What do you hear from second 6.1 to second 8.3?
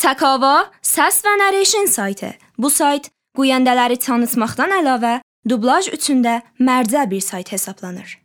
də mərcə bir sayt hesablanır.